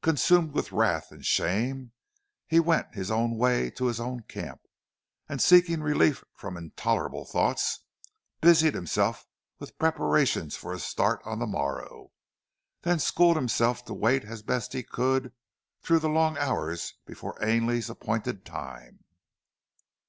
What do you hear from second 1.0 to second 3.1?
and shame he went his